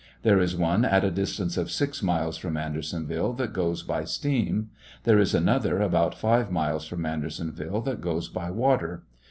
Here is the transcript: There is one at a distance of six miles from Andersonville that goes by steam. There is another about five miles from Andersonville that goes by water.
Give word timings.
There 0.23 0.39
is 0.39 0.55
one 0.55 0.83
at 0.83 1.03
a 1.03 1.11
distance 1.11 1.57
of 1.57 1.69
six 1.69 2.01
miles 2.01 2.35
from 2.35 2.57
Andersonville 2.57 3.33
that 3.33 3.53
goes 3.53 3.83
by 3.83 4.03
steam. 4.03 4.71
There 5.03 5.19
is 5.19 5.35
another 5.35 5.79
about 5.79 6.15
five 6.17 6.51
miles 6.51 6.87
from 6.87 7.05
Andersonville 7.05 7.81
that 7.81 8.01
goes 8.01 8.27
by 8.27 8.49
water. 8.49 9.03